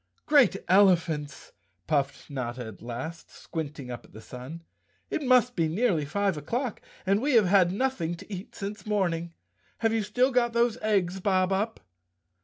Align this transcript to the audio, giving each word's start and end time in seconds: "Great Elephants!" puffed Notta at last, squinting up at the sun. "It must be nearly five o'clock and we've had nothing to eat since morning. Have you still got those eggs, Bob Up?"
"Great 0.25 0.55
Elephants!" 0.67 1.51
puffed 1.85 2.27
Notta 2.27 2.65
at 2.65 2.81
last, 2.81 3.29
squinting 3.29 3.91
up 3.91 4.03
at 4.03 4.13
the 4.13 4.19
sun. 4.21 4.63
"It 5.11 5.21
must 5.21 5.55
be 5.55 5.67
nearly 5.67 6.05
five 6.05 6.37
o'clock 6.37 6.81
and 7.05 7.21
we've 7.21 7.45
had 7.45 7.71
nothing 7.71 8.15
to 8.15 8.33
eat 8.33 8.55
since 8.55 8.87
morning. 8.87 9.35
Have 9.81 9.93
you 9.93 10.01
still 10.01 10.31
got 10.31 10.53
those 10.53 10.79
eggs, 10.81 11.19
Bob 11.19 11.51
Up?" 11.53 11.81